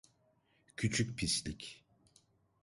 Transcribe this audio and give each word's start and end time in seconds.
Küçük 0.77 1.17
pislik. 1.17 1.83